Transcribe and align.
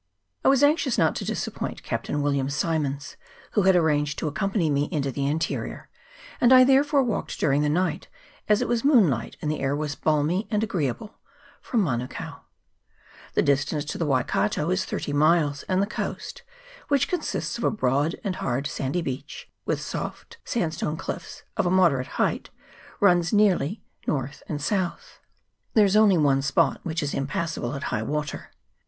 I 0.43 0.47
was 0.47 0.63
anxious 0.63 0.97
not 0.97 1.15
to 1.17 1.25
disappoint 1.25 1.83
Captain 1.83 2.23
William 2.23 2.49
Symonds, 2.49 3.17
who 3.51 3.61
had 3.61 3.75
arranged 3.75 4.17
to 4.17 4.27
accompany 4.27 4.67
me 4.67 4.85
into 4.85 5.11
the 5.11 5.27
in 5.27 5.37
terior, 5.37 5.89
and 6.41 6.51
I 6.51 6.63
therefore 6.63 7.03
walked 7.03 7.39
during 7.39 7.61
the 7.61 7.69
night, 7.69 8.07
as 8.49 8.63
it 8.63 8.67
was 8.67 8.83
moonlight, 8.83 9.37
and 9.43 9.51
the 9.51 9.59
air 9.59 9.75
balmy 9.75 10.47
and 10.49 10.63
agreeable, 10.63 11.19
from 11.61 11.83
Manukao. 11.83 12.39
The 13.35 13.43
distance 13.43 13.85
to 13.85 13.99
the 13.99 14.05
Waikato 14.07 14.71
is 14.71 14.85
thirty 14.85 15.13
miles, 15.13 15.61
and 15.69 15.83
the 15.83 15.85
coast, 15.85 16.41
which 16.87 17.07
consists 17.07 17.59
of 17.59 17.63
a 17.63 17.69
broad 17.69 18.15
and 18.23 18.37
hard 18.37 18.65
sandy 18.65 19.03
beach, 19.03 19.51
with 19.67 19.79
soft 19.79 20.37
sandstone 20.43 20.97
cliffs 20.97 21.43
of 21.57 21.67
a 21.67 21.69
moderate 21.69 22.07
height, 22.17 22.49
runs 22.99 23.31
nearly 23.31 23.83
north 24.07 24.41
and 24.49 24.63
south. 24.63 25.19
There 25.75 25.85
is 25.85 25.95
only 25.95 26.17
one 26.17 26.41
spot 26.41 26.79
which 26.81 27.03
is 27.03 27.13
impassable 27.13 27.75
at 27.75 27.83
high 27.93 28.01
water. 28.01 28.49